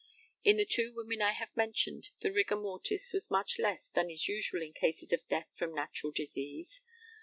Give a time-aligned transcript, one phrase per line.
[0.43, 4.27] In the two women I have mentioned the rigor mortis was much less than is
[4.27, 6.81] usual in cases of death from natural disease.